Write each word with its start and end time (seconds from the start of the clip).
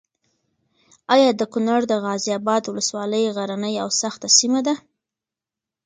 ایا 1.13 1.29
د 1.35 1.41
کونړ 1.53 1.79
د 1.87 1.93
غازي 2.03 2.31
اباد 2.39 2.63
ولسوالي 2.67 3.23
غرنۍ 3.37 3.75
او 3.83 3.89
سخته 4.01 4.27
سیمه 4.37 4.59
ده؟ 4.67 4.75